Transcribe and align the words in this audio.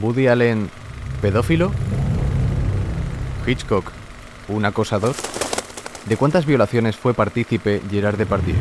Woody 0.00 0.26
Allen, 0.26 0.70
pedófilo. 1.22 1.70
Hitchcock, 3.46 3.90
un 4.48 4.64
acosador. 4.64 5.14
¿De 6.06 6.16
cuántas 6.16 6.46
violaciones 6.46 6.96
fue 6.96 7.14
partícipe 7.14 7.80
Gerard 7.90 8.16
Depardieu? 8.16 8.56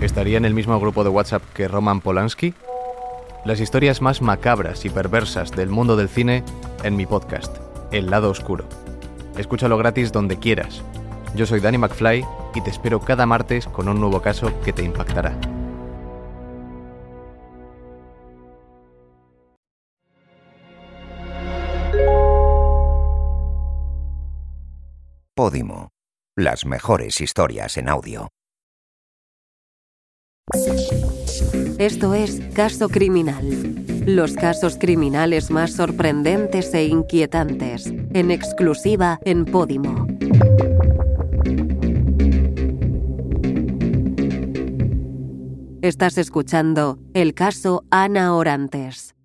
¿Estaría 0.00 0.36
en 0.36 0.44
el 0.44 0.54
mismo 0.54 0.78
grupo 0.78 1.04
de 1.04 1.10
WhatsApp 1.10 1.42
que 1.54 1.68
Roman 1.68 2.00
Polanski? 2.00 2.54
Las 3.44 3.60
historias 3.60 4.02
más 4.02 4.22
macabras 4.22 4.84
y 4.84 4.90
perversas 4.90 5.50
del 5.50 5.68
mundo 5.68 5.96
del 5.96 6.08
cine 6.08 6.44
en 6.84 6.96
mi 6.96 7.06
podcast, 7.06 7.56
El 7.90 8.10
lado 8.10 8.30
oscuro. 8.30 8.66
Escúchalo 9.36 9.78
gratis 9.78 10.12
donde 10.12 10.38
quieras. 10.38 10.82
Yo 11.34 11.46
soy 11.46 11.60
Danny 11.60 11.78
McFly 11.78 12.24
y 12.54 12.60
te 12.60 12.70
espero 12.70 13.00
cada 13.00 13.26
martes 13.26 13.66
con 13.66 13.88
un 13.88 13.98
nuevo 13.98 14.20
caso 14.20 14.52
que 14.64 14.72
te 14.72 14.82
impactará. 14.82 15.34
Podimo. 25.42 25.90
Las 26.36 26.64
mejores 26.64 27.20
historias 27.20 27.76
en 27.76 27.88
audio. 27.88 28.28
Esto 31.78 32.14
es 32.14 32.40
Caso 32.54 32.88
Criminal. 32.88 33.74
Los 34.06 34.34
casos 34.34 34.76
criminales 34.78 35.50
más 35.50 35.72
sorprendentes 35.72 36.72
e 36.74 36.84
inquietantes, 36.84 37.86
en 37.86 38.30
exclusiva 38.30 39.18
en 39.24 39.44
Podimo. 39.44 40.06
Estás 45.82 46.18
escuchando 46.18 47.00
el 47.14 47.34
caso 47.34 47.84
Ana 47.90 48.36
Orantes. 48.36 49.16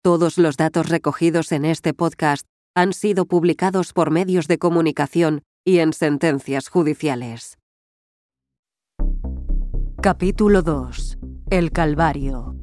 Todos 0.00 0.38
los 0.38 0.56
datos 0.56 0.88
recogidos 0.88 1.52
en 1.52 1.66
este 1.66 1.92
podcast 1.92 2.46
han 2.74 2.94
sido 2.94 3.26
publicados 3.26 3.92
por 3.92 4.10
medios 4.10 4.46
de 4.48 4.56
comunicación 4.56 5.42
y 5.68 5.80
en 5.80 5.92
sentencias 5.92 6.70
judiciales. 6.70 7.58
Capítulo 10.00 10.62
2. 10.62 11.18
El 11.50 11.72
Calvario. 11.72 12.56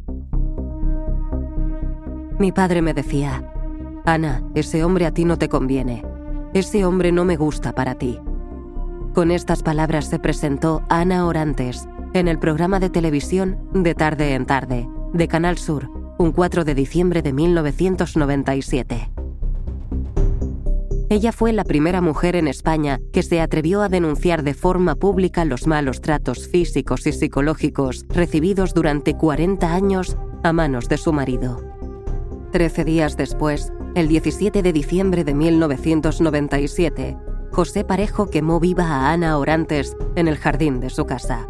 Mi 2.40 2.52
padre 2.52 2.82
me 2.82 2.96
decía, 2.96 3.48
Ana, 4.06 4.44
ese 4.56 4.84
hombre 4.84 5.06
a 5.06 5.12
ti 5.12 5.24
no 5.24 5.38
te 5.38 5.50
conviene. 5.50 6.04
Ese 6.56 6.84
hombre 6.84 7.12
no 7.12 7.26
me 7.26 7.38
gusta 7.38 7.74
para 7.74 7.94
ti. 7.94 8.20
Con 9.14 9.30
estas 9.30 9.62
palabras 9.62 10.10
se 10.10 10.18
presentó 10.18 10.82
Ana 10.90 11.28
Orantes 11.28 11.88
en 12.16 12.28
el 12.28 12.40
programa 12.40 12.80
de 12.80 12.90
televisión 12.90 13.70
De 13.72 13.94
tarde 13.94 14.34
en 14.34 14.48
tarde, 14.48 14.90
de 15.14 15.28
Canal 15.28 15.60
Sur, 15.60 15.92
un 16.18 16.32
4 16.32 16.64
de 16.64 16.74
diciembre 16.74 17.22
de 17.22 17.34
1997. 17.34 19.15
Ella 21.16 21.32
fue 21.32 21.54
la 21.54 21.64
primera 21.64 22.02
mujer 22.02 22.36
en 22.36 22.46
España 22.50 23.00
que 23.14 23.24
se 23.24 23.40
atrevió 23.40 23.82
a 23.82 23.88
denunciar 23.88 24.44
de 24.44 24.54
forma 24.54 24.96
pública 24.96 25.46
los 25.46 25.66
malos 25.66 26.02
tratos 26.02 26.50
físicos 26.50 27.08
y 27.08 27.14
psicológicos 27.14 28.06
recibidos 28.10 28.74
durante 28.74 29.14
40 29.14 29.74
años 29.74 30.18
a 30.44 30.52
manos 30.52 30.90
de 30.90 30.98
su 30.98 31.14
marido. 31.14 31.62
Trece 32.52 32.84
días 32.84 33.16
después, 33.16 33.72
el 33.96 34.10
17 34.10 34.62
de 34.62 34.74
diciembre 34.74 35.24
de 35.24 35.34
1997, 35.34 37.18
José 37.50 37.86
Parejo 37.86 38.30
quemó 38.30 38.60
viva 38.60 38.84
a 38.84 39.14
Ana 39.14 39.38
Orantes 39.38 39.96
en 40.18 40.28
el 40.28 40.36
jardín 40.36 40.82
de 40.82 40.90
su 40.90 41.06
casa. 41.06 41.48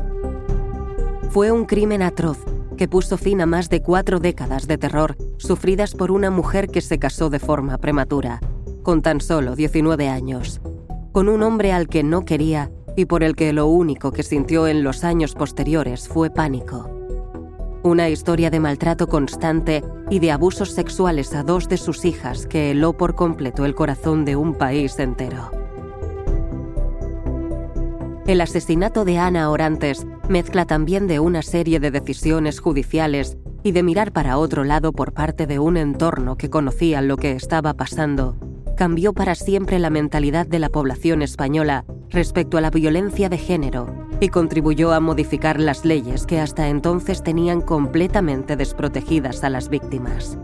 Fue 1.31 1.52
un 1.52 1.66
crimen 1.66 2.03
atroz 2.03 2.38
que 2.77 2.88
puso 2.88 3.17
fin 3.17 3.41
a 3.41 3.47
más 3.47 3.71
de 3.71 3.81
cuatro 3.81 4.19
décadas 4.19 4.67
de 4.67 4.77
terror 4.77 5.17
sufridas 5.38 5.95
por 5.95 6.11
una 6.11 6.30
mujer 6.30 6.67
que 6.67 6.81
se 6.81 6.99
casó 6.99 7.31
de 7.31 7.39
forma 7.39 7.80
prematura 7.80 8.41
con 8.86 9.02
tan 9.02 9.19
solo 9.19 9.55
19 9.55 10.08
años, 10.08 10.61
con 11.11 11.28
un 11.28 11.41
hombre 11.41 11.73
al 11.73 11.88
que 11.88 12.03
no 12.03 12.23
quería 12.23 12.72
y 12.95 13.05
por 13.05 13.23
el 13.23 13.36
que 13.36 13.52
lo 13.52 13.65
único 13.65 14.11
que 14.11 14.21
sintió 14.21 14.67
en 14.67 14.83
los 14.83 15.04
años 15.04 15.33
posteriores 15.33 16.08
fue 16.08 16.30
pánico. 16.30 16.87
Una 17.82 18.09
historia 18.09 18.52
de 18.52 18.59
maltrato 18.59 19.08
constante 19.08 19.83
y 20.11 20.20
de 20.20 20.32
abusos 20.32 20.71
sexuales 20.71 21.33
a 21.33 21.42
dos 21.42 21.67
de 21.67 21.77
sus 21.77 22.05
hijas 22.05 22.45
que 22.45 22.71
heló 22.71 22.93
por 22.93 23.15
completo 23.15 23.65
el 23.65 23.73
corazón 23.73 24.23
de 24.23 24.36
un 24.36 24.54
país 24.54 24.99
entero. 24.99 25.49
El 28.27 28.39
asesinato 28.39 29.04
de 29.04 29.17
Ana 29.17 29.49
Orantes 29.49 30.05
mezcla 30.30 30.65
también 30.65 31.08
de 31.08 31.20
una 31.20 31.42
serie 31.42 31.80
de 31.80 31.89
decisiones 31.89 32.59
judiciales 32.59 33.38
y 33.64 33.71
de 33.71 33.82
mirar 33.82 34.11
para 34.11 34.38
otro 34.38 34.64
lado 34.64 34.93
por 34.93 35.11
parte 35.11 35.48
de 35.48 35.58
un 35.58 35.76
entorno 35.76 36.38
que 36.38 36.52
conocía 36.52 37.02
lo 37.02 37.17
que 37.17 37.32
estaba 37.32 37.73
pasando 37.73 38.36
cambió 38.75 39.13
para 39.13 39.36
siempre 39.36 39.80
la 39.80 39.89
mentalidad 39.89 40.45
de 40.45 40.59
la 40.59 40.69
población 40.69 41.21
española 41.21 41.86
respecto 42.09 42.58
a 42.58 42.61
la 42.61 42.69
violencia 42.69 43.30
de 43.30 43.37
género 43.37 43.87
y 44.19 44.30
contribuyó 44.30 44.93
a 44.93 44.99
modificar 44.99 45.59
las 45.59 45.86
leyes 45.86 46.25
que 46.25 46.39
hasta 46.39 46.69
entonces 46.69 47.23
tenían 47.23 47.61
completamente 47.61 48.55
desprotegidas 48.55 49.43
a 49.43 49.49
las 49.49 49.69
víctimas. 49.69 50.37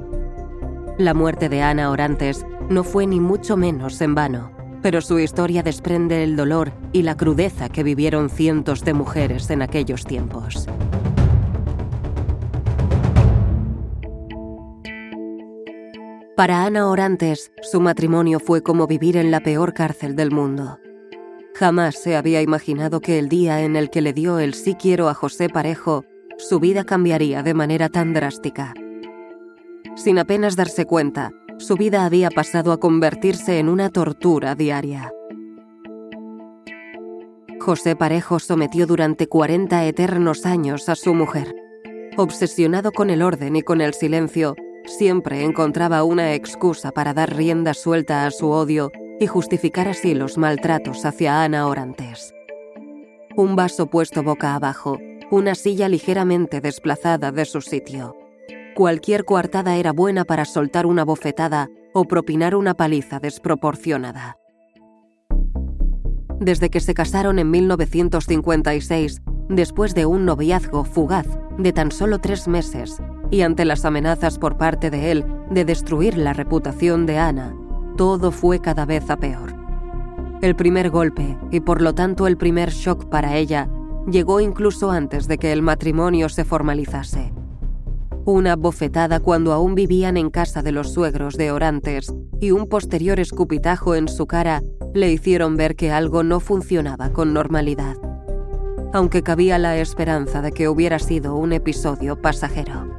La 0.98 1.14
muerte 1.14 1.50
de 1.50 1.62
Ana 1.62 1.90
Orantes 1.90 2.46
no 2.70 2.84
fue 2.84 3.08
ni 3.08 3.20
mucho 3.20 3.58
menos 3.58 4.02
en 4.02 4.16
vano, 4.16 4.52
pero 4.82 5.02
su 5.02 5.20
historia 5.20 5.64
desprende 5.64 6.24
el 6.24 6.36
dolor 6.36 6.74
y 6.92 7.04
la 7.04 7.16
crudeza 7.16 7.70
que 7.70 7.84
vivieron 7.84 8.30
cientos 8.30 8.84
de 8.84 8.94
mujeres 8.94 9.50
en 9.50 9.62
aquellos 9.62 10.06
tiempos. 10.06 10.68
Para 16.42 16.66
Ana 16.66 16.90
Orantes, 16.90 17.52
su 17.62 17.80
matrimonio 17.82 18.40
fue 18.40 18.64
como 18.64 18.88
vivir 18.88 19.16
en 19.16 19.30
la 19.30 19.42
peor 19.42 19.76
cárcel 19.76 20.16
del 20.16 20.32
mundo. 20.32 20.80
Jamás 21.54 22.02
se 22.02 22.16
había 22.16 22.42
imaginado 22.42 23.00
que 23.00 23.20
el 23.20 23.30
día 23.30 23.62
en 23.62 23.76
el 23.76 23.92
que 23.92 24.02
le 24.02 24.12
dio 24.12 24.40
el 24.40 24.56
sí 24.56 24.74
quiero 24.74 25.08
a 25.08 25.14
José 25.14 25.50
Parejo, 25.50 26.04
su 26.40 26.60
vida 26.60 26.84
cambiaría 26.84 27.44
de 27.44 27.54
manera 27.54 27.90
tan 27.90 28.16
drástica. 28.16 28.74
Sin 29.96 30.18
apenas 30.18 30.56
darse 30.56 30.86
cuenta, 30.86 31.30
su 31.60 31.76
vida 31.76 32.06
había 32.06 32.32
pasado 32.32 32.72
a 32.72 32.80
convertirse 32.80 33.60
en 33.60 33.70
una 33.70 33.92
tortura 33.92 34.56
diaria. 34.56 35.12
José 37.60 37.96
Parejo 37.96 38.40
sometió 38.40 38.88
durante 38.88 39.28
40 39.28 39.86
eternos 39.86 40.48
años 40.48 40.90
a 40.90 40.96
su 40.96 41.14
mujer. 41.14 41.54
Obsesionado 42.18 42.92
con 42.92 43.12
el 43.12 43.22
orden 43.22 43.58
y 43.58 43.62
con 43.62 43.80
el 43.80 43.94
silencio, 43.94 44.56
Siempre 44.86 45.44
encontraba 45.44 46.04
una 46.04 46.34
excusa 46.34 46.92
para 46.92 47.14
dar 47.14 47.36
rienda 47.36 47.74
suelta 47.74 48.26
a 48.26 48.32
su 48.32 48.50
odio 48.50 48.92
y 49.20 49.28
justificar 49.28 49.88
así 49.88 50.16
los 50.16 50.38
maltratos 50.38 51.06
hacia 51.06 51.44
Ana 51.44 51.68
Orantes. 51.68 52.34
Un 53.36 53.56
vaso 53.56 53.88
puesto 53.88 54.24
boca 54.24 54.56
abajo, 54.56 54.98
una 55.30 55.56
silla 55.56 55.88
ligeramente 55.88 56.60
desplazada 56.60 57.32
de 57.32 57.46
su 57.46 57.62
sitio. 57.62 58.16
Cualquier 58.76 59.26
coartada 59.26 59.78
era 59.78 59.92
buena 59.92 60.26
para 60.26 60.46
soltar 60.46 60.86
una 60.86 61.06
bofetada 61.06 61.70
o 61.94 62.06
propinar 62.06 62.56
una 62.56 62.74
paliza 62.74 63.20
desproporcionada. 63.20 64.38
Desde 66.40 66.70
que 66.70 66.80
se 66.80 66.96
casaron 66.96 67.38
en 67.38 67.52
1956, 67.52 69.22
después 69.50 69.94
de 69.94 70.08
un 70.08 70.26
noviazgo 70.26 70.86
fugaz 70.86 71.28
de 71.58 71.72
tan 71.72 71.92
solo 71.92 72.20
tres 72.20 72.48
meses, 72.48 72.98
y 73.32 73.42
ante 73.42 73.66
las 73.66 73.86
amenazas 73.86 74.38
por 74.38 74.58
parte 74.58 74.92
de 74.92 75.12
él 75.12 75.26
de 75.50 75.66
destruir 75.66 76.18
la 76.18 76.34
reputación 76.34 77.06
de 77.06 77.18
Ana, 77.18 77.56
todo 77.98 78.32
fue 78.32 78.60
cada 78.60 78.86
vez 78.86 79.10
a 79.10 79.18
peor. 79.18 79.56
El 80.42 80.56
primer 80.56 80.90
golpe, 80.90 81.38
y 81.50 81.62
por 81.62 81.82
lo 81.82 81.96
tanto 81.96 82.28
el 82.28 82.38
primer 82.38 82.72
shock 82.72 83.06
para 83.06 83.38
ella, 83.38 83.70
llegó 84.10 84.40
incluso 84.40 84.92
antes 84.92 85.28
de 85.28 85.38
que 85.38 85.52
el 85.52 85.62
matrimonio 85.62 86.30
se 86.30 86.44
formalizase. 86.44 87.34
Una 88.26 88.56
bofetada 88.56 89.20
cuando 89.20 89.54
aún 89.54 89.76
vivían 89.76 90.18
en 90.18 90.30
casa 90.30 90.62
de 90.62 90.72
los 90.72 90.94
suegros 90.94 91.38
de 91.38 91.52
Orantes 91.52 92.14
y 92.40 92.52
un 92.52 92.68
posterior 92.68 93.20
escupitajo 93.20 93.96
en 93.96 94.08
su 94.08 94.28
cara 94.28 94.62
le 94.94 95.12
hicieron 95.12 95.58
ver 95.58 95.76
que 95.76 95.92
algo 95.92 96.24
no 96.24 96.40
funcionaba 96.40 97.12
con 97.12 97.34
normalidad, 97.34 97.96
aunque 98.94 99.24
cabía 99.24 99.58
la 99.58 99.78
esperanza 99.78 100.42
de 100.42 100.52
que 100.52 100.68
hubiera 100.68 101.00
sido 101.00 101.36
un 101.36 101.54
episodio 101.54 102.22
pasajero. 102.22 102.91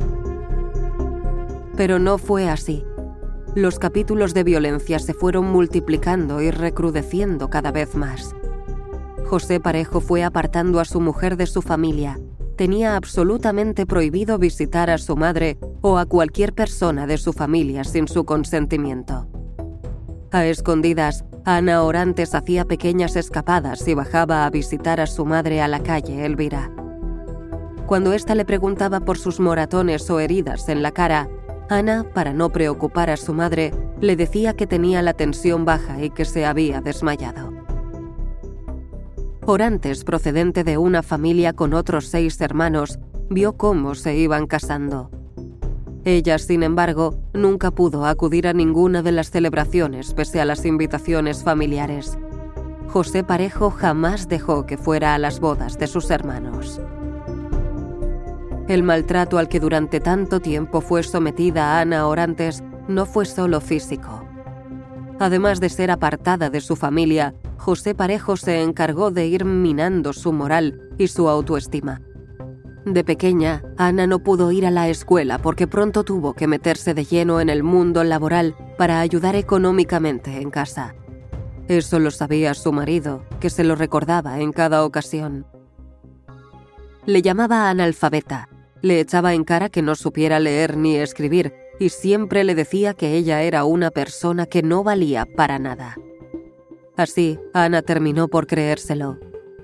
Pero 1.76 1.98
no 1.98 2.19
fue 2.19 2.48
así. 2.48 2.84
Los 3.54 3.78
capítulos 3.78 4.34
de 4.34 4.44
violencia 4.44 4.98
se 4.98 5.14
fueron 5.14 5.46
multiplicando 5.46 6.40
y 6.40 6.50
recrudeciendo 6.50 7.50
cada 7.50 7.70
vez 7.70 7.94
más. 7.94 8.34
José 9.26 9.60
Parejo 9.60 10.00
fue 10.00 10.24
apartando 10.24 10.80
a 10.80 10.84
su 10.84 11.00
mujer 11.00 11.36
de 11.36 11.46
su 11.46 11.62
familia. 11.62 12.19
Tenía 12.56 12.96
absolutamente 12.96 13.86
prohibido 13.86 14.38
visitar 14.38 14.90
a 14.90 14.98
su 14.98 15.16
madre 15.16 15.58
o 15.80 15.98
a 15.98 16.06
cualquier 16.06 16.52
persona 16.52 17.06
de 17.06 17.19
su 17.19 17.32
familia 17.32 17.84
sin 17.84 18.08
su 18.08 18.24
consentimiento. 18.24 19.26
A 20.30 20.46
escondidas, 20.46 21.24
Ana 21.44 21.82
Orantes 21.82 22.34
hacía 22.34 22.64
pequeñas 22.64 23.16
escapadas 23.16 23.86
y 23.88 23.94
bajaba 23.94 24.46
a 24.46 24.50
visitar 24.50 25.00
a 25.00 25.06
su 25.06 25.26
madre 25.26 25.60
a 25.60 25.69
la 25.69 25.82
calle 25.82 26.24
Elvira. 26.24 26.70
Cuando 27.86 28.12
ésta 28.12 28.34
le 28.34 28.44
preguntaba 28.44 29.00
por 29.00 29.19
sus 29.19 29.40
moratones 29.40 30.08
o 30.08 30.20
heridas 30.20 30.69
en 30.69 30.82
la 30.82 30.92
cara, 30.92 31.28
Ana, 31.76 32.04
para 32.14 32.32
no 32.32 32.50
preocupar 32.50 33.10
a 33.10 33.16
su 33.16 33.34
madre, 33.34 33.72
le 34.00 34.16
decía 34.16 34.54
que 34.54 34.66
tenía 34.66 35.02
la 35.02 35.14
tensión 35.14 35.64
baja 35.64 36.02
y 36.02 36.10
que 36.10 36.24
se 36.24 36.44
había 36.44 36.80
desmayado. 36.80 37.52
Orantes, 39.44 40.04
procedente 40.04 40.62
de 40.62 40.78
una 40.78 41.02
familia 41.02 41.52
con 41.52 41.74
otros 41.74 42.06
seis 42.06 42.40
hermanos, 42.40 42.98
vio 43.28 43.56
cómo 43.56 43.94
se 43.94 44.16
iban 44.16 44.46
casando. 44.46 45.10
Ella, 46.04 46.38
sin 46.38 46.62
embargo, 46.62 47.19
nunca 47.32 47.70
pudo 47.70 48.06
acudir 48.06 48.46
a 48.46 48.52
ninguna 48.52 49.02
de 49.02 49.12
las 49.12 49.30
celebraciones 49.30 50.14
pese 50.14 50.40
a 50.40 50.44
las 50.44 50.64
invitaciones 50.64 51.42
familiares. 51.42 52.19
José 52.88 53.24
Parejo 53.24 53.70
jamás 53.70 54.28
dejó 54.28 54.66
que 54.66 54.76
fuera 54.76 55.14
a 55.14 55.19
las 55.19 55.40
bodas 55.40 55.78
de 55.78 55.86
sus 55.86 56.10
hermanos. 56.10 56.80
El 58.72 58.84
maltrato 58.84 59.36
al 59.36 59.50
que 59.50 59.60
durante 59.60 60.00
tanto 60.00 60.40
tiempo 60.40 60.80
fue 60.80 61.02
sometida 61.02 61.78
Ana 61.78 62.06
Orantes 62.06 62.64
no 62.88 63.04
fue 63.04 63.26
solo 63.26 63.60
físico. 63.60 64.26
Además 65.19 65.60
de 65.60 65.69
ser 65.69 65.90
apartada 65.90 66.48
de 66.48 66.62
su 66.62 66.74
familia, 66.74 67.34
José 67.58 67.94
Parejo 67.94 68.38
se 68.38 68.62
encargó 68.62 69.10
de 69.10 69.26
ir 69.26 69.44
minando 69.44 70.14
su 70.14 70.32
moral 70.32 70.88
y 70.96 71.08
su 71.08 71.28
autoestima. 71.28 72.00
De 72.86 73.04
pequeña, 73.04 73.62
Ana 73.76 74.06
no 74.06 74.20
pudo 74.20 74.50
ir 74.52 74.64
a 74.64 74.70
la 74.70 74.88
escuela 74.88 75.36
porque 75.36 75.66
pronto 75.66 76.02
tuvo 76.02 76.32
que 76.32 76.46
meterse 76.46 76.94
de 76.94 77.04
lleno 77.04 77.42
en 77.42 77.50
el 77.50 77.62
mundo 77.62 78.04
laboral 78.04 78.56
para 78.78 79.00
ayudar 79.00 79.36
económicamente 79.36 80.40
en 80.40 80.50
casa. 80.50 80.94
Eso 81.69 81.98
lo 81.98 82.10
sabía 82.10 82.54
su 82.54 82.72
marido, 82.72 83.22
que 83.38 83.50
se 83.50 83.64
lo 83.64 83.74
recordaba 83.74 84.40
en 84.40 84.50
cada 84.50 84.82
ocasión. 84.82 85.44
Le 87.04 87.20
llamaba 87.20 87.69
analfabeta, 87.69 88.48
le 88.82 89.00
echaba 89.00 89.32
en 89.34 89.44
cara 89.44 89.69
que 89.69 89.81
no 89.81 89.94
supiera 89.94 90.40
leer 90.40 90.76
ni 90.76 90.96
escribir 90.96 91.55
y 91.79 91.88
siempre 91.88 92.44
le 92.44 92.55
decía 92.55 92.94
que 92.94 93.17
ella 93.17 93.43
era 93.43 93.64
una 93.64 93.90
persona 93.90 94.46
que 94.46 94.62
no 94.62 94.84
valía 94.84 95.26
para 95.26 95.58
nada. 95.58 95.96
Así, 96.96 97.38
Ana 97.55 97.82
terminó 97.82 98.29
por 98.29 98.46
creérselo. 98.46 99.19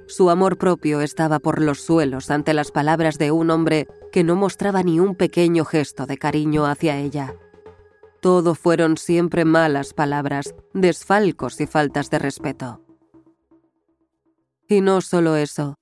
Su 0.07 0.31
amor 0.31 0.57
propio 0.57 1.03
estaba 1.03 1.39
por 1.39 1.61
los 1.61 1.83
suelos 1.83 2.31
ante 2.31 2.55
las 2.55 2.71
palabras 2.71 3.19
de 3.19 3.31
un 3.31 3.51
hombre 3.51 3.87
que 4.11 4.25
no 4.25 4.37
mostraba 4.37 4.83
ni 4.83 5.01
un 5.01 5.15
pequeño 5.15 5.67
gesto 5.67 6.07
de 6.07 6.17
cariño 6.17 6.65
hacia 6.65 6.97
ella. 6.97 7.35
Todo 8.21 8.55
fueron 8.55 8.97
siempre 8.97 9.45
malas 9.45 9.93
palabras, 9.93 10.55
desfalcos 10.73 11.61
y 11.61 11.67
faltas 11.67 12.09
de 12.09 12.19
respeto. 12.19 12.81
Y 14.67 14.81
no 14.81 15.01
solo 15.03 15.37
eso. 15.37 15.77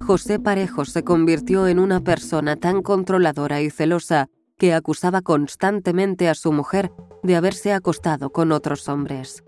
José 0.00 0.38
Parejo 0.38 0.84
se 0.84 1.04
convirtió 1.04 1.66
en 1.66 1.78
una 1.78 2.00
persona 2.00 2.56
tan 2.56 2.82
controladora 2.82 3.60
y 3.60 3.70
celosa 3.70 4.28
que 4.56 4.74
acusaba 4.74 5.22
constantemente 5.22 6.28
a 6.28 6.34
su 6.34 6.52
mujer 6.52 6.90
de 7.22 7.36
haberse 7.36 7.72
acostado 7.72 8.30
con 8.30 8.52
otros 8.52 8.88
hombres. 8.88 9.44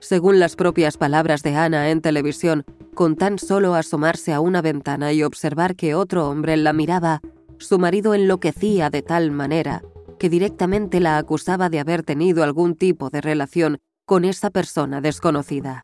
Según 0.00 0.38
las 0.40 0.56
propias 0.56 0.96
palabras 0.96 1.42
de 1.42 1.56
Ana 1.56 1.90
en 1.90 2.00
televisión, 2.00 2.64
con 2.94 3.16
tan 3.16 3.38
solo 3.38 3.74
asomarse 3.74 4.32
a 4.32 4.40
una 4.40 4.62
ventana 4.62 5.12
y 5.12 5.22
observar 5.22 5.76
que 5.76 5.94
otro 5.94 6.28
hombre 6.28 6.56
la 6.56 6.72
miraba, 6.72 7.20
su 7.58 7.78
marido 7.78 8.14
enloquecía 8.14 8.90
de 8.90 9.02
tal 9.02 9.30
manera 9.30 9.82
que 10.18 10.28
directamente 10.28 11.00
la 11.00 11.18
acusaba 11.18 11.68
de 11.68 11.80
haber 11.80 12.02
tenido 12.02 12.42
algún 12.44 12.76
tipo 12.76 13.10
de 13.10 13.20
relación 13.20 13.80
con 14.04 14.24
esa 14.24 14.50
persona 14.50 15.00
desconocida. 15.00 15.82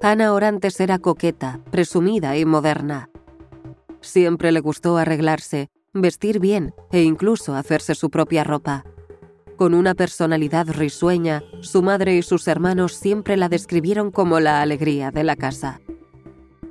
Ana 0.00 0.32
Orantes 0.32 0.78
era 0.78 1.00
coqueta, 1.00 1.60
presumida 1.72 2.36
y 2.36 2.44
moderna. 2.44 3.10
Siempre 4.00 4.52
le 4.52 4.60
gustó 4.60 4.96
arreglarse, 4.96 5.70
vestir 5.92 6.38
bien 6.38 6.72
e 6.92 7.02
incluso 7.02 7.56
hacerse 7.56 7.96
su 7.96 8.08
propia 8.08 8.44
ropa. 8.44 8.84
Con 9.56 9.74
una 9.74 9.94
personalidad 9.94 10.68
risueña, 10.68 11.42
su 11.62 11.82
madre 11.82 12.16
y 12.16 12.22
sus 12.22 12.46
hermanos 12.46 12.94
siempre 12.94 13.36
la 13.36 13.48
describieron 13.48 14.12
como 14.12 14.38
la 14.38 14.62
alegría 14.62 15.10
de 15.10 15.24
la 15.24 15.34
casa. 15.34 15.80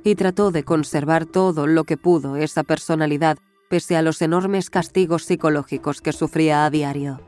Y 0.04 0.14
trató 0.14 0.50
de 0.50 0.64
conservar 0.64 1.26
todo 1.26 1.66
lo 1.66 1.84
que 1.84 1.98
pudo 1.98 2.36
esa 2.36 2.62
personalidad 2.62 3.36
pese 3.68 3.98
a 3.98 4.02
los 4.02 4.22
enormes 4.22 4.70
castigos 4.70 5.24
psicológicos 5.24 6.00
que 6.00 6.14
sufría 6.14 6.64
a 6.64 6.70
diario. 6.70 7.20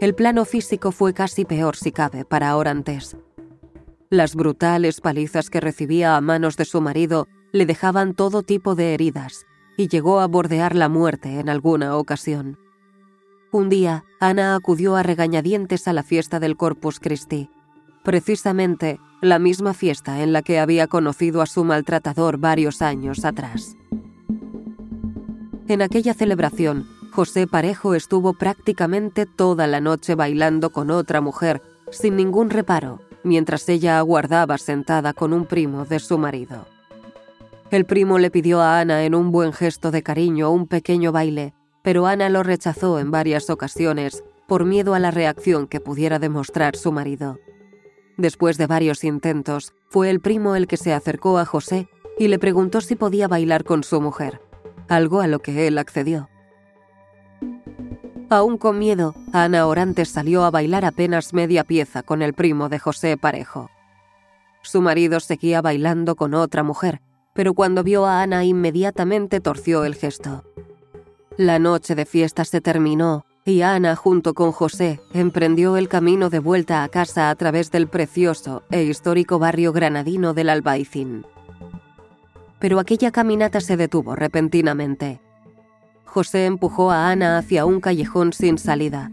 El 0.00 0.16
plano 0.16 0.44
físico 0.44 0.90
fue 0.90 1.14
casi 1.14 1.44
peor 1.44 1.76
si 1.76 1.92
cabe 1.92 2.24
para 2.24 2.56
Orantes. 2.56 3.16
Las 4.10 4.36
brutales 4.36 5.00
palizas 5.00 5.50
que 5.50 5.60
recibía 5.60 6.16
a 6.16 6.20
manos 6.20 6.56
de 6.56 6.64
su 6.64 6.80
marido 6.80 7.26
le 7.52 7.66
dejaban 7.66 8.14
todo 8.14 8.42
tipo 8.42 8.76
de 8.76 8.94
heridas 8.94 9.46
y 9.76 9.88
llegó 9.88 10.20
a 10.20 10.26
bordear 10.26 10.76
la 10.76 10.88
muerte 10.88 11.40
en 11.40 11.48
alguna 11.48 11.96
ocasión. 11.96 12.56
Un 13.50 13.68
día, 13.68 14.04
Ana 14.20 14.54
acudió 14.54 14.94
a 14.94 15.02
regañadientes 15.02 15.88
a 15.88 15.92
la 15.92 16.04
fiesta 16.04 16.38
del 16.38 16.56
Corpus 16.56 17.00
Christi, 17.00 17.50
precisamente 18.04 19.00
la 19.20 19.40
misma 19.40 19.74
fiesta 19.74 20.22
en 20.22 20.32
la 20.32 20.42
que 20.42 20.60
había 20.60 20.86
conocido 20.86 21.42
a 21.42 21.46
su 21.46 21.64
maltratador 21.64 22.38
varios 22.38 22.82
años 22.82 23.24
atrás. 23.24 23.76
En 25.66 25.82
aquella 25.82 26.14
celebración, 26.14 26.86
José 27.10 27.48
Parejo 27.48 27.94
estuvo 27.94 28.34
prácticamente 28.34 29.26
toda 29.26 29.66
la 29.66 29.80
noche 29.80 30.14
bailando 30.14 30.70
con 30.70 30.90
otra 30.90 31.20
mujer, 31.20 31.60
sin 31.90 32.14
ningún 32.14 32.50
reparo, 32.50 33.00
mientras 33.26 33.68
ella 33.68 33.98
aguardaba 33.98 34.56
sentada 34.56 35.12
con 35.12 35.32
un 35.32 35.44
primo 35.44 35.84
de 35.84 35.98
su 35.98 36.16
marido. 36.16 36.66
El 37.70 37.84
primo 37.84 38.18
le 38.18 38.30
pidió 38.30 38.60
a 38.60 38.78
Ana 38.78 39.04
en 39.04 39.14
un 39.14 39.32
buen 39.32 39.52
gesto 39.52 39.90
de 39.90 40.02
cariño 40.02 40.50
un 40.52 40.68
pequeño 40.68 41.10
baile, 41.10 41.52
pero 41.82 42.06
Ana 42.06 42.28
lo 42.28 42.42
rechazó 42.42 43.00
en 43.00 43.10
varias 43.10 43.50
ocasiones 43.50 44.22
por 44.46 44.64
miedo 44.64 44.94
a 44.94 45.00
la 45.00 45.10
reacción 45.10 45.66
que 45.66 45.80
pudiera 45.80 46.20
demostrar 46.20 46.76
su 46.76 46.92
marido. 46.92 47.38
Después 48.16 48.56
de 48.56 48.68
varios 48.68 49.02
intentos, 49.02 49.74
fue 49.90 50.08
el 50.10 50.20
primo 50.20 50.54
el 50.54 50.68
que 50.68 50.76
se 50.76 50.92
acercó 50.92 51.38
a 51.38 51.44
José 51.44 51.88
y 52.18 52.28
le 52.28 52.38
preguntó 52.38 52.80
si 52.80 52.94
podía 52.94 53.28
bailar 53.28 53.64
con 53.64 53.82
su 53.82 54.00
mujer, 54.00 54.40
algo 54.88 55.20
a 55.20 55.26
lo 55.26 55.40
que 55.40 55.66
él 55.66 55.78
accedió. 55.78 56.28
Aún 58.28 58.58
con 58.58 58.78
miedo, 58.78 59.14
Ana 59.32 59.66
Orantes 59.66 60.08
salió 60.08 60.44
a 60.44 60.50
bailar 60.50 60.84
apenas 60.84 61.32
media 61.32 61.62
pieza 61.62 62.02
con 62.02 62.22
el 62.22 62.34
primo 62.34 62.68
de 62.68 62.80
José 62.80 63.16
Parejo. 63.16 63.70
Su 64.62 64.82
marido 64.82 65.20
seguía 65.20 65.62
bailando 65.62 66.16
con 66.16 66.34
otra 66.34 66.64
mujer, 66.64 67.00
pero 67.34 67.54
cuando 67.54 67.84
vio 67.84 68.04
a 68.04 68.22
Ana 68.22 68.44
inmediatamente 68.44 69.40
torció 69.40 69.84
el 69.84 69.94
gesto. 69.94 70.42
La 71.36 71.60
noche 71.60 71.94
de 71.94 72.04
fiesta 72.04 72.44
se 72.44 72.60
terminó 72.60 73.26
y 73.44 73.62
Ana, 73.62 73.94
junto 73.94 74.34
con 74.34 74.50
José, 74.50 75.00
emprendió 75.12 75.76
el 75.76 75.88
camino 75.88 76.28
de 76.30 76.40
vuelta 76.40 76.82
a 76.82 76.88
casa 76.88 77.30
a 77.30 77.34
través 77.36 77.70
del 77.70 77.86
precioso 77.86 78.64
e 78.72 78.82
histórico 78.82 79.38
barrio 79.38 79.72
granadino 79.72 80.34
del 80.34 80.48
Albaicín. 80.48 81.24
Pero 82.58 82.80
aquella 82.80 83.12
caminata 83.12 83.60
se 83.60 83.76
detuvo 83.76 84.16
repentinamente. 84.16 85.20
José 86.16 86.46
empujó 86.46 86.90
a 86.90 87.10
Ana 87.10 87.36
hacia 87.36 87.66
un 87.66 87.78
callejón 87.78 88.32
sin 88.32 88.56
salida. 88.56 89.10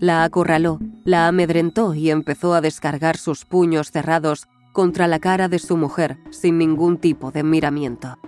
La 0.00 0.24
acorraló, 0.24 0.80
la 1.04 1.28
amedrentó 1.28 1.94
y 1.94 2.10
empezó 2.10 2.54
a 2.54 2.60
descargar 2.60 3.18
sus 3.18 3.44
puños 3.44 3.92
cerrados 3.92 4.48
contra 4.72 5.06
la 5.06 5.20
cara 5.20 5.46
de 5.46 5.60
su 5.60 5.76
mujer 5.76 6.18
sin 6.30 6.58
ningún 6.58 6.98
tipo 6.98 7.30
de 7.30 7.44
miramiento. 7.44 8.18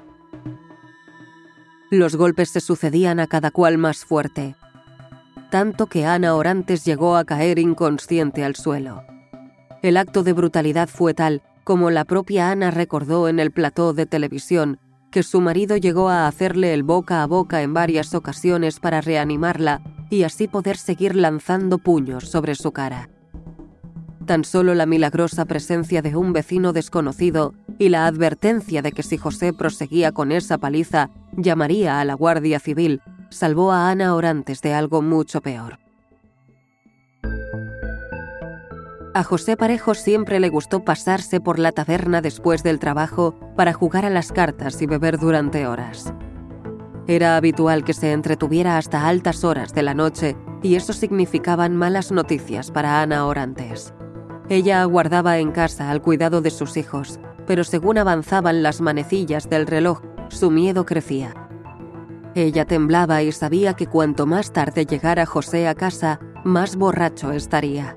Los 1.91 2.15
golpes 2.15 2.51
se 2.51 2.61
sucedían 2.61 3.19
a 3.19 3.27
cada 3.27 3.51
cual 3.51 3.77
más 3.77 4.05
fuerte, 4.05 4.55
tanto 5.51 5.89
que 5.89 6.07
Ana 6.07 6.37
Orantes 6.37 6.85
llegó 6.85 7.17
a 7.17 7.25
caer 7.25 7.59
inconsciente 7.59 8.45
al 8.45 8.55
suelo. 8.55 9.03
El 9.83 9.97
acto 9.97 10.23
de 10.23 10.33
brutalidad 10.33 10.89
fue 10.89 11.13
tal, 11.13 11.43
como 11.65 11.91
la 11.91 12.05
propia 12.05 12.53
Ana 12.53 12.71
recordó 12.71 13.29
en 13.29 13.41
el 13.41 13.51
plató 13.51 13.95
de 13.95 14.07
televisión, 14.07 14.79
que 15.11 15.23
su 15.23 15.41
marido 15.41 15.77
llegó 15.77 16.09
a 16.09 16.27
hacerle 16.27 16.75
el 16.75 16.83
boca 16.83 17.23
a 17.23 17.27
boca 17.27 17.63
en 17.63 17.75
varias 17.75 18.15
ocasiones 18.15 18.81
para 18.81 19.01
reanimarla 19.01 19.83
y 20.11 20.23
así 20.23 20.49
poder 20.49 20.77
seguir 20.77 21.17
lanzando 21.17 21.79
puños 21.79 22.29
sobre 22.29 22.55
su 22.55 22.73
cara. 22.73 23.09
Tan 24.27 24.45
solo 24.45 24.75
la 24.75 24.87
milagrosa 24.87 25.45
presencia 25.45 26.03
de 26.03 26.17
un 26.17 26.33
vecino 26.33 26.73
desconocido 26.73 27.55
y 27.79 27.89
la 27.91 28.07
advertencia 28.07 28.83
de 28.83 28.93
que 28.93 29.03
si 29.03 29.19
José 29.19 29.53
proseguía 29.53 30.13
con 30.13 30.33
esa 30.33 30.59
paliza, 30.59 31.11
llamaría 31.37 32.01
a 32.01 32.05
la 32.05 32.15
Guardia 32.15 32.59
Civil, 32.59 33.01
salvó 33.31 33.71
a 33.73 33.91
Ana 33.91 34.15
Orantes 34.15 34.63
de 34.63 34.75
algo 34.75 35.03
mucho 35.03 35.41
peor. 35.41 35.79
A 39.17 39.25
José 39.25 39.57
Parejo 39.57 39.95
siempre 39.95 40.41
le 40.41 40.51
gustó 40.51 40.85
pasarse 40.85 41.41
por 41.41 41.59
la 41.59 41.73
taberna 41.73 42.21
después 42.21 42.63
del 42.63 42.79
trabajo 42.79 43.35
para 43.57 43.73
jugar 43.73 44.05
a 44.05 44.11
las 44.11 44.31
cartas 44.31 44.83
y 44.83 44.87
beber 44.87 45.17
durante 45.17 45.67
horas. 45.67 46.13
Era 47.07 47.39
habitual 47.39 47.83
que 47.83 47.95
se 47.95 48.13
entretuviera 48.13 48.77
hasta 48.77 49.09
altas 49.09 49.43
horas 49.43 49.73
de 49.73 49.83
la 49.83 49.95
noche 49.95 50.37
y 50.63 50.75
eso 50.75 50.93
significaban 50.93 51.75
malas 51.75 52.13
noticias 52.13 52.71
para 52.71 53.01
Ana 53.01 53.25
Orantes. 53.25 53.95
Ella 54.51 54.83
aguardaba 54.83 55.39
en 55.39 55.51
casa 55.51 55.91
al 55.91 56.03
cuidado 56.03 56.43
de 56.43 56.51
sus 56.51 56.77
hijos, 56.77 57.19
pero 57.47 57.65
según 57.65 57.97
avanzaban 57.97 58.63
las 58.63 58.83
manecillas 58.83 59.49
del 59.49 59.67
reloj, 59.67 60.03
su 60.29 60.51
miedo 60.51 60.85
crecía. 60.85 61.33
Ella 62.35 62.67
temblaba 62.67 63.23
y 63.23 63.33
sabía 63.33 63.73
que 63.73 63.87
cuanto 63.87 64.27
más 64.27 64.53
tarde 64.53 64.85
llegara 64.85 65.25
José 65.25 65.69
a 65.69 65.75
casa, 65.75 66.21
más 66.45 66.77
borracho 66.77 67.33
estaría. 67.33 67.97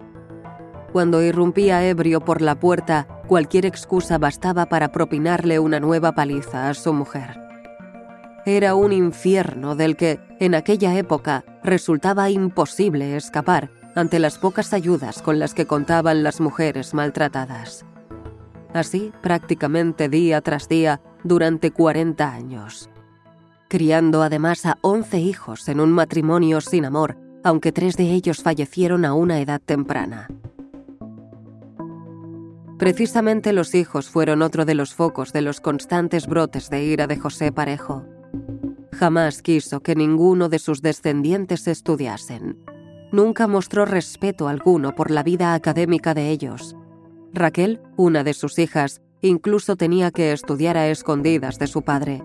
Cuando 0.91 1.22
irrumpía 1.22 1.88
ebrio 1.88 2.19
por 2.22 2.41
la 2.41 2.55
puerta, 2.55 3.08
cualquier 3.27 3.65
excusa 3.65 4.17
bastaba 4.17 4.65
para 4.65 4.91
propinarle 4.91 5.60
una 5.60 5.79
nueva 5.79 6.13
paliza 6.13 6.69
a 6.69 6.74
su 6.74 6.93
mujer. 6.93 7.39
Era 8.46 8.74
un 8.74 8.91
infierno 8.91 9.75
del 9.75 9.96
que, 9.96 10.19
en 10.39 10.55
aquella 10.55 10.98
época, 10.98 11.43
resultaba 11.63 12.31
imposible 12.31 13.15
escapar 13.15 13.69
ante 13.96 14.17
las 14.17 14.39
pocas 14.39 14.74
ayudas 14.74 15.22
con 15.22 15.38
las 15.38 15.53
que 15.53 15.67
contaban 15.67 16.24
las 16.24 16.41
mujeres 16.41 16.93
maltratadas. 16.96 17.86
Así, 18.74 19.12
prácticamente 19.22 20.10
día 20.10 20.41
tras 20.41 20.67
día, 20.67 21.01
durante 21.24 21.72
40 21.72 22.31
años. 22.31 22.89
Criando 23.67 24.24
además 24.24 24.65
a 24.65 24.77
11 24.81 25.19
hijos 25.19 25.67
en 25.69 25.79
un 25.79 25.91
matrimonio 25.91 26.62
sin 26.62 26.86
amor, 26.86 27.17
aunque 27.43 27.72
tres 27.72 27.96
de 27.98 28.12
ellos 28.12 28.41
fallecieron 28.41 29.05
a 29.05 29.13
una 29.13 29.39
edad 29.39 29.62
temprana. 29.63 30.27
Precisamente 32.79 33.51
los 33.51 33.75
hijos 33.75 34.09
fueron 34.09 34.41
otro 34.41 34.63
de 34.63 34.74
los 34.74 34.95
focos 34.95 35.33
de 35.33 35.41
los 35.41 35.59
constantes 35.59 36.27
brotes 36.27 36.69
de 36.69 36.81
ira 36.86 37.07
de 37.07 37.17
José 37.17 37.51
Parejo. 37.51 38.05
Jamás 38.93 39.41
quiso 39.41 39.81
que 39.81 39.95
ninguno 39.95 40.48
de 40.48 40.59
sus 40.59 40.81
descendientes 40.81 41.67
estudiasen. 41.67 42.57
Nunca 43.12 43.48
mostró 43.48 43.83
respeto 43.83 44.48
alguno 44.48 44.95
por 44.95 45.12
la 45.12 45.24
vida 45.24 45.53
académica 45.55 46.13
de 46.13 46.29
ellos. 46.29 46.77
Raquel, 47.33 47.81
una 47.98 48.24
de 48.24 48.33
sus 48.33 48.57
hijas, 48.57 49.01
incluso 49.19 49.75
tenía 49.75 50.12
que 50.12 50.31
estudiar 50.31 50.77
a 50.77 50.88
escondidas 50.88 51.59
de 51.59 51.67
su 51.67 51.81
padre. 51.81 52.24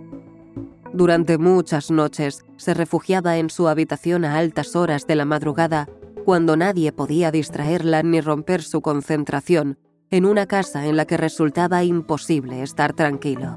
Durante 0.93 1.37
muchas 1.37 1.91
noches 1.91 2.45
se 2.59 2.75
refugiaba 2.75 3.39
en 3.39 3.51
su 3.51 3.67
habitación 3.67 4.25
a 4.25 4.39
altas 4.39 4.77
horas 4.77 5.09
de 5.09 5.17
la 5.17 5.25
madrugada, 5.25 5.89
cuando 6.25 6.57
nadie 6.57 6.93
podía 6.93 7.33
distraerla 7.33 8.05
ni 8.05 8.21
romper 8.21 8.63
su 8.63 8.83
concentración 8.83 9.79
en 10.11 10.27
una 10.27 10.47
casa 10.47 10.87
en 10.87 10.97
la 10.97 11.07
que 11.07 11.17
resultaba 11.17 11.85
imposible 11.85 12.63
estar 12.63 12.93
tranquilo. 12.93 13.57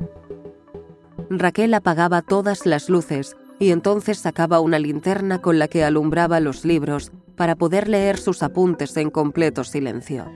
Raquel 1.29 1.73
apagaba 1.73 2.21
todas 2.21 2.65
las 2.65 2.89
luces 2.89 3.35
y 3.59 3.71
entonces 3.71 4.19
sacaba 4.19 4.59
una 4.59 4.79
linterna 4.79 5.41
con 5.41 5.59
la 5.59 5.67
que 5.67 5.83
alumbraba 5.83 6.39
los 6.39 6.63
libros 6.63 7.11
para 7.35 7.55
poder 7.55 7.87
leer 7.87 8.17
sus 8.17 8.43
apuntes 8.43 8.95
en 8.97 9.09
completo 9.09 9.63
silencio. 9.63 10.31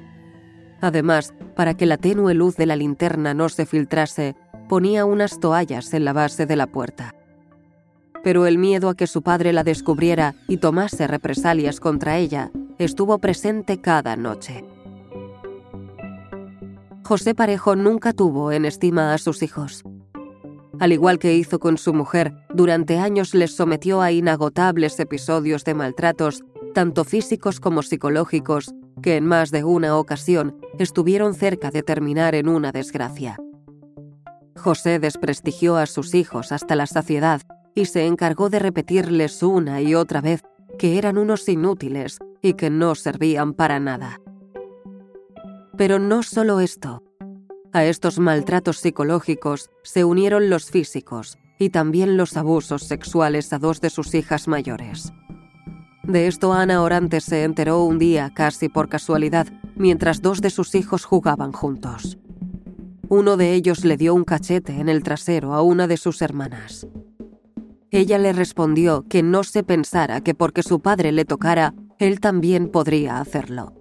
Además, 0.82 1.34
para 1.56 1.76
que 1.76 1.86
la 1.86 1.98
tenue 1.98 2.34
luz 2.34 2.56
de 2.58 2.66
la 2.66 2.76
linterna 2.76 3.34
no 3.34 3.50
se 3.50 3.66
filtrase, 3.66 4.36
ponía 4.68 5.06
unas 5.06 5.40
toallas 5.40 5.94
en 5.94 6.06
la 6.06 6.14
base 6.14 6.46
de 6.46 6.56
la 6.56 6.68
puerta. 6.68 7.14
Pero 8.24 8.46
el 8.46 8.58
miedo 8.58 8.90
a 8.90 8.96
que 8.96 9.08
su 9.08 9.22
padre 9.22 9.54
la 9.54 9.64
descubriera 9.64 10.36
y 10.48 10.58
tomase 10.58 11.08
represalias 11.08 11.80
contra 11.80 12.18
ella 12.18 12.52
estuvo 12.78 13.18
presente 13.20 13.80
cada 13.80 14.16
noche. 14.16 14.64
José 17.12 17.36
Parejo 17.36 17.76
nunca 17.76 18.14
tuvo 18.14 18.54
en 18.54 18.64
estima 18.64 19.14
a 19.14 19.18
sus 19.18 19.44
hijos. 19.44 19.84
Al 20.80 20.94
igual 20.94 21.20
que 21.20 21.36
hizo 21.36 21.60
con 21.60 21.78
su 21.78 21.94
mujer, 21.94 22.34
durante 22.54 23.00
años 23.00 23.34
les 23.34 23.54
sometió 23.54 24.02
a 24.02 24.14
inagotables 24.14 24.98
episodios 24.98 25.66
de 25.66 25.74
maltratos, 25.74 26.42
tanto 26.74 27.04
físicos 27.04 27.60
como 27.60 27.84
psicológicos, 27.84 28.74
que 29.04 29.18
en 29.18 29.26
más 29.26 29.52
de 29.52 29.66
una 29.66 29.98
ocasión 29.98 30.56
estuvieron 30.80 31.34
cerca 31.34 31.70
de 31.70 31.84
terminar 31.84 32.34
en 32.34 32.48
una 32.48 32.72
desgracia. 32.72 33.36
José 34.56 34.98
desprestigió 34.98 35.76
a 35.76 35.88
sus 35.88 36.16
hijos 36.16 36.54
hasta 36.54 36.78
la 36.78 36.88
saciedad 36.88 37.42
y 37.76 37.88
se 37.88 38.06
encargó 38.06 38.50
de 38.50 38.60
repetirles 38.60 39.44
una 39.44 39.82
y 39.82 39.96
otra 39.96 40.22
vez 40.22 40.44
que 40.80 40.98
eran 40.98 41.18
unos 41.18 41.50
inútiles 41.50 42.20
y 42.42 42.54
que 42.54 42.70
no 42.70 42.96
servían 42.96 43.54
para 43.54 43.82
nada. 43.82 44.22
Pero 45.82 45.98
no 45.98 46.22
solo 46.22 46.60
esto. 46.60 47.02
A 47.74 47.86
estos 47.86 48.20
maltratos 48.20 48.78
psicológicos 48.78 49.72
se 49.82 50.04
unieron 50.04 50.48
los 50.48 50.70
físicos 50.70 51.40
y 51.58 51.72
también 51.72 52.18
los 52.18 52.38
abusos 52.38 52.84
sexuales 52.84 53.52
a 53.52 53.58
dos 53.58 53.82
de 53.82 53.90
sus 53.90 54.14
hijas 54.14 54.48
mayores. 54.48 55.12
De 56.04 56.28
esto 56.28 56.54
Ana 56.54 56.84
Orantes 56.84 57.24
se 57.24 57.44
enteró 57.44 57.84
un 57.84 57.98
día 57.98 58.32
casi 58.32 58.70
por 58.70 58.90
casualidad 58.90 59.48
mientras 59.76 60.22
dos 60.22 60.40
de 60.40 60.52
sus 60.52 60.76
hijos 60.76 61.04
jugaban 61.04 61.52
juntos. 61.52 62.20
Uno 63.10 63.36
de 63.36 63.56
ellos 63.56 63.84
le 63.84 63.98
dio 63.98 64.14
un 64.14 64.24
cachete 64.24 64.80
en 64.80 64.88
el 64.88 65.02
trasero 65.02 65.56
a 65.56 65.64
una 65.64 65.88
de 65.88 65.98
sus 65.98 66.22
hermanas. 66.22 66.86
Ella 67.90 68.20
le 68.20 68.34
respondió 68.34 69.04
que 69.10 69.24
no 69.24 69.44
se 69.44 69.64
pensara 69.64 70.22
que 70.22 70.36
porque 70.36 70.62
su 70.62 70.80
padre 70.80 71.12
le 71.12 71.26
tocara, 71.26 71.74
él 71.98 72.20
también 72.20 72.70
podría 72.70 73.20
hacerlo. 73.20 73.81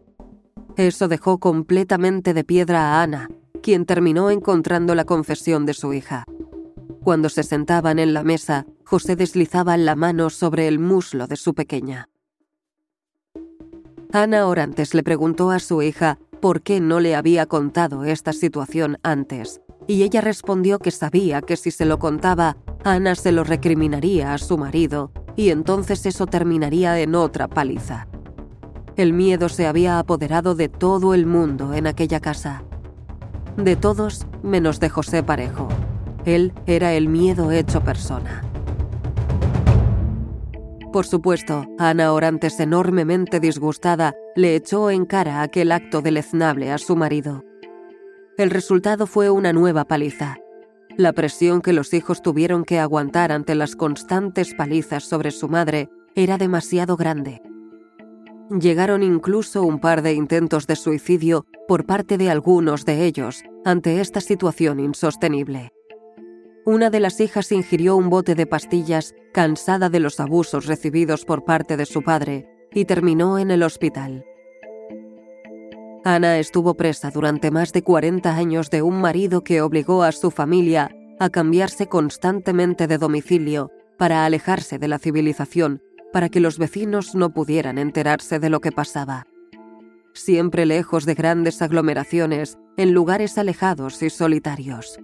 Eso 0.80 1.08
dejó 1.08 1.36
completamente 1.36 2.32
de 2.32 2.42
piedra 2.42 2.80
a 2.80 3.02
Ana, 3.02 3.28
quien 3.62 3.84
terminó 3.84 4.30
encontrando 4.30 4.94
la 4.94 5.04
confesión 5.04 5.66
de 5.66 5.74
su 5.74 5.92
hija. 5.92 6.24
Cuando 7.04 7.28
se 7.28 7.42
sentaban 7.42 7.98
en 7.98 8.14
la 8.14 8.24
mesa, 8.24 8.64
José 8.86 9.14
deslizaba 9.14 9.76
la 9.76 9.94
mano 9.94 10.30
sobre 10.30 10.68
el 10.68 10.78
muslo 10.78 11.26
de 11.26 11.36
su 11.36 11.52
pequeña. 11.52 12.08
Ana 14.10 14.46
Orantes 14.46 14.94
le 14.94 15.02
preguntó 15.02 15.50
a 15.50 15.58
su 15.58 15.82
hija 15.82 16.18
por 16.40 16.62
qué 16.62 16.80
no 16.80 16.98
le 16.98 17.14
había 17.14 17.44
contado 17.44 18.04
esta 18.04 18.32
situación 18.32 18.96
antes, 19.02 19.60
y 19.86 20.02
ella 20.02 20.22
respondió 20.22 20.78
que 20.78 20.92
sabía 20.92 21.42
que 21.42 21.58
si 21.58 21.70
se 21.72 21.84
lo 21.84 21.98
contaba, 21.98 22.56
Ana 22.84 23.16
se 23.16 23.32
lo 23.32 23.44
recriminaría 23.44 24.32
a 24.32 24.38
su 24.38 24.56
marido, 24.56 25.12
y 25.36 25.50
entonces 25.50 26.06
eso 26.06 26.24
terminaría 26.24 26.98
en 27.00 27.16
otra 27.16 27.48
paliza. 27.48 28.08
El 29.00 29.14
miedo 29.14 29.48
se 29.48 29.66
había 29.66 29.98
apoderado 29.98 30.54
de 30.54 30.68
todo 30.68 31.14
el 31.14 31.24
mundo 31.24 31.72
en 31.72 31.86
aquella 31.86 32.20
casa. 32.20 32.64
De 33.56 33.74
todos 33.74 34.26
menos 34.42 34.78
de 34.78 34.90
José 34.90 35.22
Parejo. 35.22 35.68
Él 36.26 36.52
era 36.66 36.92
el 36.92 37.08
miedo 37.08 37.50
hecho 37.50 37.82
persona. 37.82 38.42
Por 40.92 41.06
supuesto, 41.06 41.64
Ana 41.78 42.12
Orantes, 42.12 42.60
enormemente 42.60 43.40
disgustada, 43.40 44.12
le 44.36 44.54
echó 44.54 44.90
en 44.90 45.06
cara 45.06 45.40
aquel 45.40 45.72
acto 45.72 46.02
deleznable 46.02 46.70
a 46.70 46.76
su 46.76 46.94
marido. 46.94 47.42
El 48.36 48.50
resultado 48.50 49.06
fue 49.06 49.30
una 49.30 49.54
nueva 49.54 49.86
paliza. 49.86 50.36
La 50.98 51.14
presión 51.14 51.62
que 51.62 51.72
los 51.72 51.94
hijos 51.94 52.20
tuvieron 52.20 52.64
que 52.64 52.78
aguantar 52.78 53.32
ante 53.32 53.54
las 53.54 53.76
constantes 53.76 54.52
palizas 54.52 55.04
sobre 55.04 55.30
su 55.30 55.48
madre 55.48 55.88
era 56.14 56.36
demasiado 56.36 56.98
grande. 56.98 57.40
Llegaron 58.50 59.04
incluso 59.04 59.62
un 59.62 59.78
par 59.78 60.02
de 60.02 60.12
intentos 60.12 60.66
de 60.66 60.74
suicidio 60.74 61.46
por 61.68 61.86
parte 61.86 62.18
de 62.18 62.30
algunos 62.30 62.84
de 62.84 63.04
ellos 63.04 63.44
ante 63.64 64.00
esta 64.00 64.20
situación 64.20 64.80
insostenible. 64.80 65.72
Una 66.66 66.90
de 66.90 66.98
las 66.98 67.20
hijas 67.20 67.52
ingirió 67.52 67.96
un 67.96 68.10
bote 68.10 68.34
de 68.34 68.46
pastillas 68.46 69.14
cansada 69.32 69.88
de 69.88 70.00
los 70.00 70.18
abusos 70.18 70.66
recibidos 70.66 71.24
por 71.24 71.44
parte 71.44 71.76
de 71.76 71.86
su 71.86 72.02
padre 72.02 72.48
y 72.72 72.86
terminó 72.86 73.38
en 73.38 73.52
el 73.52 73.62
hospital. 73.62 74.24
Ana 76.04 76.38
estuvo 76.38 76.74
presa 76.74 77.10
durante 77.10 77.52
más 77.52 77.72
de 77.72 77.82
40 77.82 78.34
años 78.34 78.68
de 78.70 78.82
un 78.82 79.00
marido 79.00 79.44
que 79.44 79.62
obligó 79.62 80.02
a 80.02 80.10
su 80.10 80.32
familia 80.32 80.90
a 81.20 81.30
cambiarse 81.30 81.86
constantemente 81.86 82.88
de 82.88 82.98
domicilio 82.98 83.70
para 83.96 84.24
alejarse 84.24 84.78
de 84.78 84.88
la 84.88 84.98
civilización 84.98 85.82
para 86.12 86.28
que 86.28 86.40
los 86.40 86.58
vecinos 86.58 87.14
no 87.14 87.30
pudieran 87.30 87.78
enterarse 87.78 88.38
de 88.38 88.50
lo 88.50 88.60
que 88.60 88.72
pasaba. 88.72 89.26
Siempre 90.12 90.66
lejos 90.66 91.06
de 91.06 91.14
grandes 91.14 91.62
aglomeraciones, 91.62 92.58
en 92.76 92.92
lugares 92.92 93.38
alejados 93.38 94.02
y 94.02 94.10
solitarios. 94.10 94.98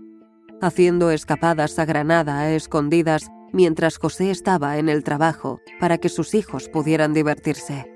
Haciendo 0.61 1.11
escapadas 1.11 1.79
a 1.79 1.85
Granada 1.85 2.41
a 2.41 2.53
escondidas 2.53 3.29
mientras 3.53 3.99
José 3.99 4.31
estaba 4.31 4.79
en 4.79 4.89
el 4.89 5.05
trabajo 5.05 5.61
para 5.79 5.99
que 5.99 6.09
sus 6.09 6.35
hijos 6.35 6.69
pudieran 6.69 7.13
divertirse. 7.15 7.91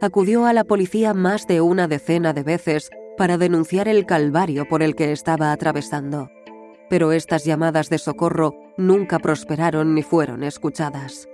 Acudió 0.00 0.46
a 0.46 0.52
la 0.52 0.64
policía 0.64 1.14
más 1.14 1.46
de 1.46 1.60
una 1.60 1.86
decena 1.86 2.32
de 2.32 2.42
veces 2.42 2.90
para 3.16 3.38
denunciar 3.38 3.86
el 3.86 4.04
calvario 4.06 4.66
por 4.66 4.82
el 4.82 4.96
que 4.96 5.12
estaba 5.12 5.52
atravesando 5.52 6.28
pero 6.92 7.12
estas 7.12 7.46
llamadas 7.46 7.88
de 7.88 7.96
socorro 7.96 8.52
nunca 8.76 9.18
prosperaron 9.18 9.94
ni 9.94 10.02
fueron 10.02 10.44
escuchadas. 10.44 11.26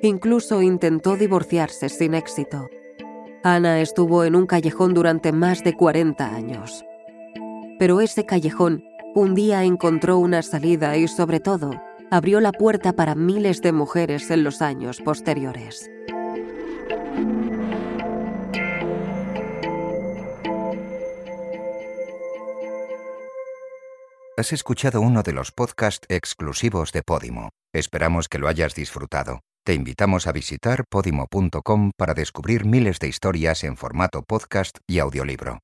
Incluso 0.00 0.62
intentó 0.62 1.16
divorciarse 1.16 1.90
sin 1.90 2.14
éxito. 2.14 2.70
Ana 3.42 3.82
estuvo 3.82 4.24
en 4.24 4.34
un 4.34 4.46
callejón 4.46 4.94
durante 4.94 5.30
más 5.30 5.62
de 5.62 5.76
40 5.76 6.24
años. 6.24 6.86
Pero 7.78 8.00
ese 8.00 8.24
callejón 8.24 8.82
un 9.14 9.34
día 9.34 9.62
encontró 9.62 10.16
una 10.16 10.40
salida 10.40 10.96
y 10.96 11.06
sobre 11.06 11.38
todo 11.38 11.72
abrió 12.10 12.40
la 12.40 12.52
puerta 12.52 12.94
para 12.94 13.14
miles 13.14 13.60
de 13.60 13.72
mujeres 13.72 14.30
en 14.30 14.42
los 14.42 14.62
años 14.62 15.02
posteriores. 15.02 15.90
Has 24.42 24.52
escuchado 24.52 25.00
uno 25.00 25.22
de 25.22 25.32
los 25.32 25.52
podcasts 25.52 26.04
exclusivos 26.08 26.90
de 26.90 27.02
Podimo. 27.02 27.50
Esperamos 27.72 28.28
que 28.28 28.40
lo 28.40 28.48
hayas 28.48 28.74
disfrutado. 28.74 29.38
Te 29.64 29.72
invitamos 29.72 30.26
a 30.26 30.32
visitar 30.32 30.82
podimo.com 30.90 31.92
para 31.96 32.12
descubrir 32.12 32.64
miles 32.64 32.98
de 32.98 33.06
historias 33.06 33.62
en 33.62 33.76
formato 33.76 34.24
podcast 34.26 34.78
y 34.88 34.98
audiolibro. 34.98 35.60